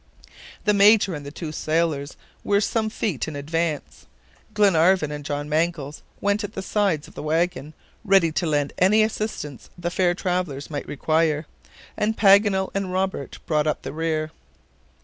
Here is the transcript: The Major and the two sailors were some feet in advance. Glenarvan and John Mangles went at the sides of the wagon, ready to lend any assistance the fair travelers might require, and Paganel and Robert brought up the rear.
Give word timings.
The 0.65 0.73
Major 0.73 1.13
and 1.13 1.23
the 1.23 1.31
two 1.31 1.51
sailors 1.51 2.17
were 2.43 2.59
some 2.59 2.89
feet 2.89 3.27
in 3.27 3.35
advance. 3.35 4.07
Glenarvan 4.55 5.11
and 5.11 5.23
John 5.23 5.47
Mangles 5.47 6.01
went 6.19 6.43
at 6.43 6.53
the 6.53 6.63
sides 6.63 7.07
of 7.07 7.13
the 7.13 7.21
wagon, 7.21 7.75
ready 8.03 8.31
to 8.31 8.47
lend 8.47 8.73
any 8.79 9.03
assistance 9.03 9.69
the 9.77 9.91
fair 9.91 10.15
travelers 10.15 10.71
might 10.71 10.87
require, 10.87 11.45
and 11.95 12.17
Paganel 12.17 12.71
and 12.73 12.91
Robert 12.91 13.37
brought 13.45 13.67
up 13.67 13.83
the 13.83 13.93
rear. 13.93 14.31